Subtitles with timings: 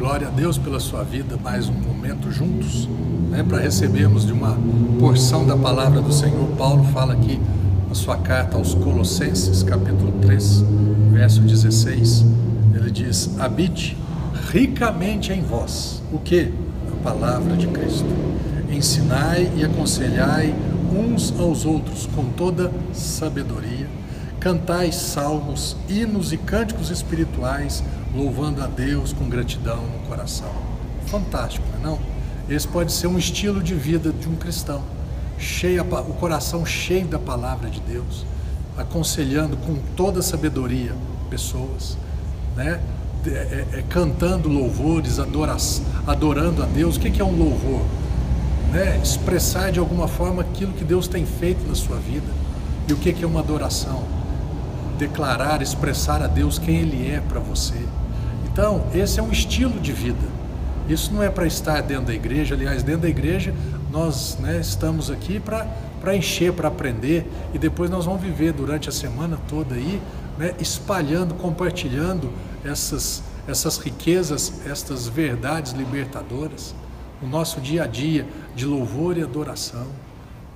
[0.00, 2.88] Glória a Deus pela sua vida, mais um momento juntos,
[3.28, 4.56] né, para recebermos de uma
[4.98, 6.56] porção da palavra do Senhor.
[6.56, 7.38] Paulo fala aqui
[7.86, 10.64] na sua carta aos Colossenses, capítulo 3,
[11.12, 12.24] verso 16.
[12.74, 13.94] Ele diz: Habite
[14.50, 16.02] ricamente em vós.
[16.10, 16.50] O que?
[16.90, 18.08] A palavra de Cristo.
[18.70, 20.54] Ensinai e aconselhai
[20.94, 23.86] uns aos outros com toda sabedoria.
[24.40, 27.84] Cantai salmos, hinos e cânticos espirituais
[28.14, 30.50] louvando a Deus com gratidão no coração.
[31.06, 31.98] Fantástico, não é não?
[32.48, 34.82] Esse pode ser um estilo de vida de um cristão,
[35.38, 38.24] cheio, o coração cheio da palavra de Deus,
[38.78, 40.94] aconselhando com toda sabedoria
[41.28, 41.98] pessoas,
[42.56, 42.80] né?
[43.26, 46.96] É, é, é, cantando louvores, adoração, adorando a Deus.
[46.96, 47.82] O que é um louvor?
[48.72, 48.98] Né?
[49.02, 52.32] Expressar de alguma forma aquilo que Deus tem feito na sua vida.
[52.88, 54.19] E o que é uma adoração?
[55.00, 57.82] Declarar, expressar a Deus quem Ele é para você.
[58.44, 60.28] Então, esse é um estilo de vida.
[60.88, 63.54] Isso não é para estar dentro da igreja, aliás, dentro da igreja
[63.90, 68.92] nós né, estamos aqui para encher, para aprender e depois nós vamos viver durante a
[68.92, 70.00] semana toda aí,
[70.38, 72.30] né, espalhando, compartilhando
[72.64, 76.74] essas, essas riquezas, estas verdades libertadoras,
[77.22, 79.86] o nosso dia a dia de louvor e adoração.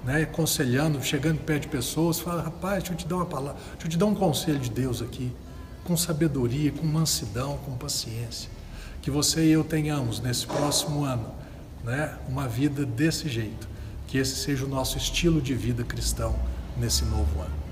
[0.05, 3.87] Né, aconselhando, chegando perto de pessoas, fala, rapaz, deixa eu te dar uma palavra, deixa
[3.87, 5.33] eu te dar um conselho de Deus aqui
[5.85, 8.51] com sabedoria, com mansidão, com paciência.
[9.03, 11.31] Que você e eu tenhamos nesse próximo ano
[11.85, 13.69] né, uma vida desse jeito.
[14.09, 16.35] Que esse seja o nosso estilo de vida cristão
[16.77, 17.64] nesse novo ano.